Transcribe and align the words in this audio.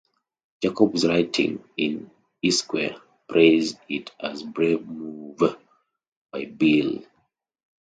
Jacobs 0.63 1.05
writing 1.05 1.63
in 1.77 2.09
"Esquire", 2.43 2.99
praised 3.29 3.77
it 3.87 4.09
as 4.19 4.41
a 4.41 4.47
brave 4.47 4.87
move 4.87 5.37
by 6.31 6.45
Biel. 6.45 7.03